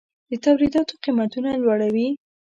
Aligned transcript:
د 0.29 0.31
تولیداتو 0.45 0.93
قیمتونه 1.03 1.49
لوړوي. 1.63 2.07